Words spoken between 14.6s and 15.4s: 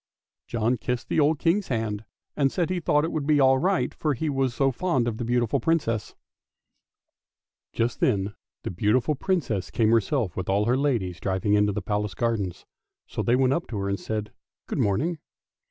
Good morning."